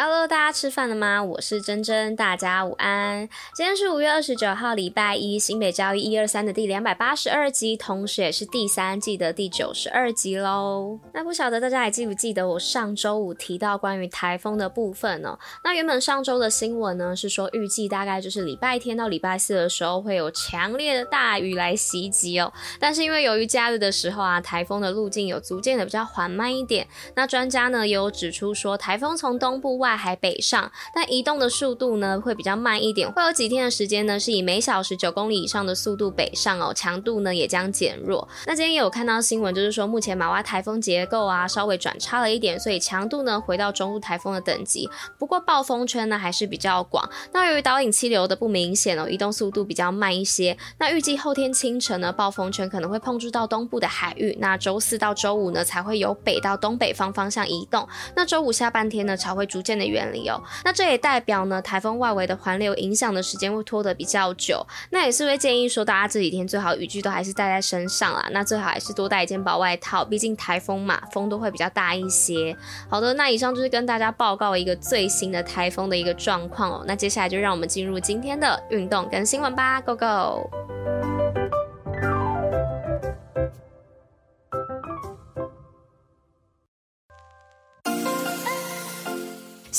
[0.00, 1.20] Hello，大家吃饭了吗？
[1.20, 3.28] 我是珍珍，大家午安。
[3.52, 11.00] 今天是五月二十九号，礼拜一，新北交易一二三的第两百八十二集，同时也是第三季的第九十二集喽。
[11.12, 15.36] 那不晓得大家还记不记得我上周五提到关于台风的部分呢？
[15.64, 22.52] 那原本上周的新闻呢是说预计大概就是礼拜天到礼拜四的时候会有强烈的大雨来袭击哦。
[22.78, 26.86] 但是因为由于假日的时候啊，台风的路径有逐渐的比较缓慢一点，
[27.16, 38.28] 那专家呢也有指出说，台风从东部外海北上，但移动的速度呢会比较慢一点，会有几天的时间呢是以每小时九公里以上的速度北上哦，强度呢也将减弱。
[38.46, 44.88] 那今天也有看到新闻，就是说目前马娃台风结构啊稍微转差了一点，所以强度呢回到中度台风的等级，
[45.18, 47.08] 不过暴风圈呢还是比较广。
[47.32, 60.42] 那由于导引气流的不明显哦，移动速度比较慢一些，那预计后天清晨呢暴风圈可能会碰触到东部的海域，那周四到周五呢才会由北到东北方方向移动，那周五下半天呢才会逐渐的原理哦。
[60.64, 64.66] 那这也代表呢，台风外围的环流影响的时间会拖得比较久。
[64.90, 68.28] 那也是会建议说，大家这几天最好雨具都还是带在身上啦。
[68.32, 72.56] 那最好还是多带一件薄外套，毕竟台风嘛，风都会比较大一些。
[72.88, 76.84] 好的，那以上就是跟大家报告一个最新的台风的一个状况哦。
[76.86, 80.97] 那接下来就让我们进入今天的运动跟新闻吧，Go Go！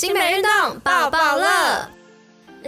[0.00, 1.99] 新北运动抱抱乐。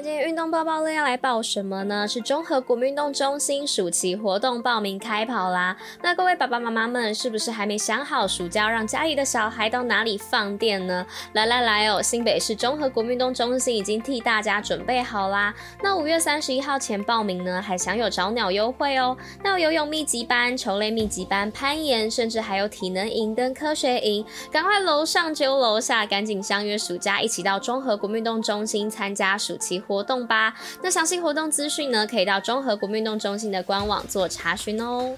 [0.02, 2.08] 今天运动报报乐要来报什么呢？
[2.08, 5.76] 是中和国民运动中心暑期活动报名开跑啦！
[6.02, 11.06] 那各位爸爸妈妈们是不是还没想好暑假让家里的小孩到哪里放电呢？
[11.34, 15.54] 来来来哦，新北市中和国运动中心已经替大家准备好啦！
[15.80, 19.16] 那五月三十一号前报名呢，还享有找鸟优惠哦。
[19.44, 35.14] 那游泳密集班、球类密集班、攀岩，甚至还有体能营跟科学营，赶快楼上揪楼下，赶紧相约暑假一起到中和国运动中心参加暑期活活动吧，那详细活动资讯呢，可以到中和国运动中心的官网做查询哦。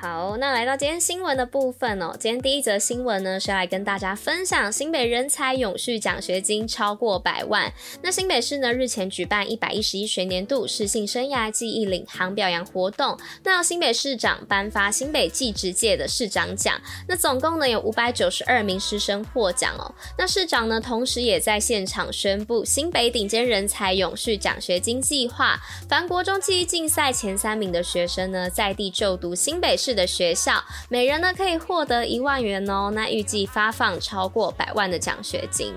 [0.00, 2.16] 好，那来到今天新闻的部分哦。
[2.18, 7.70] 今天第一则新闻呢，是要来跟大家分享新北人才永续奖学金超过百万。
[8.02, 16.80] 那新北市呢，日前举办一百一十一学年度适性生涯记忆领航表扬活动，那新北市长颁发新北技职界的市长奖。
[17.06, 19.94] 那总共呢有五百九十二名师生获奖哦。
[20.16, 32.90] 那市长呢，同时也在现场宣布新北顶尖人才永续奖学金计划，凡国中记忆竞赛前三名的学生呢，在地就读新北市的学校，每人呢可以获得一万元哦。
[32.94, 35.74] 那预计发放超过百万的奖学金。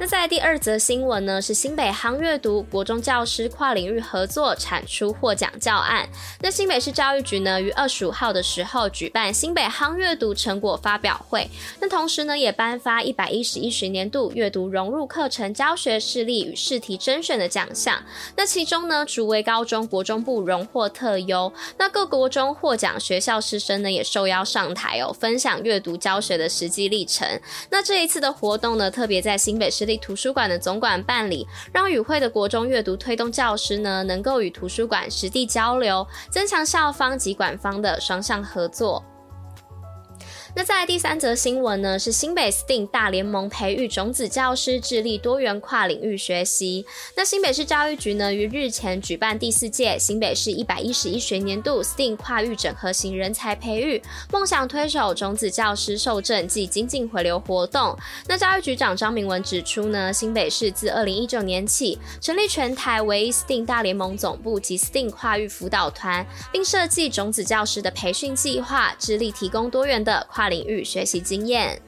[0.00, 6.08] 那在第二则新闻呢，是新北夯阅读国中教师跨领域合作产出获奖教案。
[6.40, 11.50] 那新北市教育局呢，于二十五号的时候举办新北夯阅读成果发表会。
[11.80, 18.00] 那同时呢，也颁发一百一十一学年度阅读融入课程教学事例与试题甄选的奖项。
[18.36, 21.52] 那其中呢，竹围高中国中部荣获特优。
[21.76, 27.26] 那各国中获奖学校师生呢，也受邀上台哦，分享阅读教学的实际历程。
[27.70, 39.02] 那这一次的活动呢，特别在新北市图书馆的总管办理，让与会的国中阅读推动教师呢，能够与图书馆实地交流，增强校方及馆方的双向合作。
[40.58, 46.84] 那再来第三则新闻呢，是新北 STEAM 大联盟培育种子教师，致力多元跨领域学习。
[47.14, 54.02] 那新北市教育局呢，于日前举办第四届新北市一百一十一学年度 STEAM 跨域整合型人才培育
[54.32, 57.96] 梦想推手种子教师受证暨精进回流活动。
[58.26, 71.80] 那教育局长张明文指出呢，新北市自二零一九年起成立全台唯一 STEAM 大联盟总部及 STEAM 跨域辅导团，并设计种子教师的培训计划，致力提供多元的跨领域学习经验。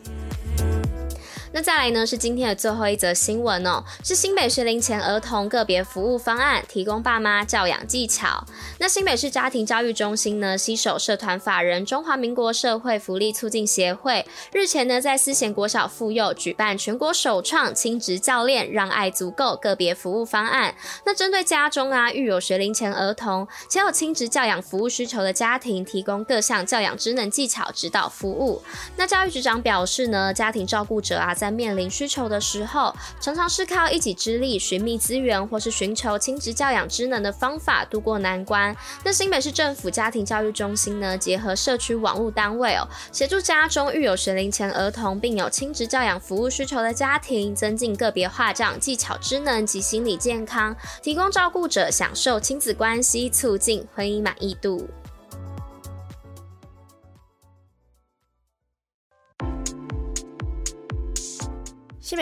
[1.53, 8.45] 那再来呢，是今天的最后一则新闻哦，是新北市龄前儿童个别服务方案，提供爸妈教养技巧。
[8.79, 20.77] 那新北市家庭教育中心呢，携手社团法人中华民国社会福利促进协会，日前呢，在思贤国小附幼举办全国首创亲职教练让爱足够个别服务方案。
[21.05, 28.63] 那针对家中啊育有学龄前儿童且有亲职教养服务需求的家庭，提供各项教养职能技巧指导服务。
[28.97, 31.35] 那教育局长表示呢，家庭照顾者啊。
[31.41, 38.77] 在面临需求的时候，常常是靠一己之力寻觅资源，或是寻求亲职教养职能的方法度过难关。
[39.03, 54.87] 那新北市政府家庭教育中心呢，结合社区网络单位哦，协助家中育有学龄前儿童并有亲职教养服务需求的家庭，增进个别化这样技巧职能及心理健康，提供照顾者享受亲子关系，促进婚姻满意度。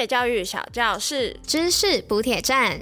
[0.06, 2.80] 教育小教室，知识补铁站。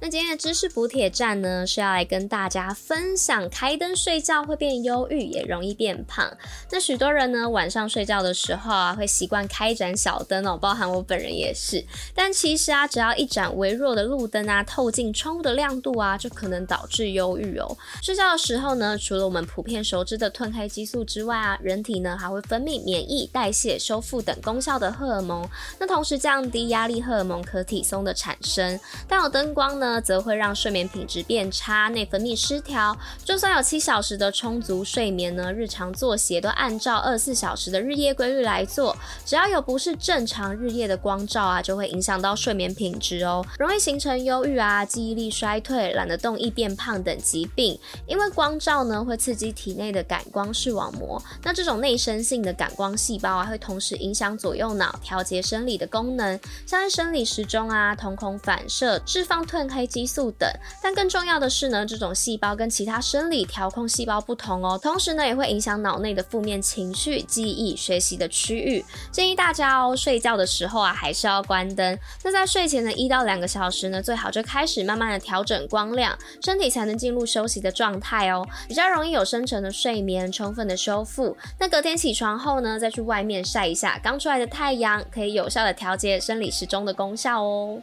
[0.00, 6.30] 那今天的知识补铁站呢，是要来跟大家分享，开灯睡觉会变忧郁，也容易变胖。
[6.70, 11.82] 那许多人呢，晚上睡觉的时候啊，会习惯开一盏小灯哦，包含我本人也是。
[12.14, 17.76] 但其实啊，只要一盏微弱的路灯啊，透进窗户的亮度啊，就可能导致忧郁哦。
[18.02, 25.48] 睡觉的时候呢，除了我们普遍熟知的褪黑激素之外啊，人体呢还会分泌免疫、代谢、修复等功效的荷尔蒙，
[25.78, 28.78] 那同时降低压力荷尔蒙可体松的产生。
[29.08, 32.96] 但有灯光呢，呢则会让睡眠品质变差，内分泌失调。
[33.22, 38.96] 就算有七小时的充足睡眠呢，日常作息都按照二十四小时的日夜规律来做，
[39.26, 47.78] 只要有不是正常日夜的光照啊，就会影响到睡眠品质哦，容易形成忧郁啊、记忆力衰退、懒得动、易变胖等疾病。
[48.06, 60.48] 因为光照呢会刺激体内的感光视网膜，那这种内生性的感光细胞啊，会同时影响左右脑调节生理的功能，像是生理时钟啊、瞳孔反射、释放褪黑激素等，
[60.82, 68.84] 但更重要的是呢，这种细胞跟其他生理调控细胞不同哦，同时呢也会影响脑内的负面情绪、记忆、学习的区域。
[69.10, 71.98] 建议大家哦，睡觉的时候啊还是要关灯。
[72.22, 81.36] 那在睡前的一到两个小时呢，最好就开始慢慢的调整光亮，身体才能进入休息的状态哦，比较容易有深层的睡眠，充分的修复。
[81.58, 87.82] 那隔天起床后呢，再去外面晒一下刚出来的太阳，可以有效的调节生理时钟的功效哦。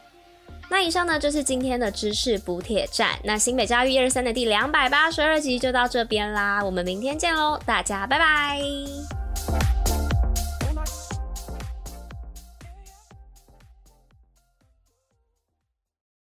[0.71, 3.19] 那以上呢就是今天的知识补铁站。
[3.25, 9.20] 那新北教育一二三的第两百八十二集就到这边啦，我们明天见喽，大家拜拜。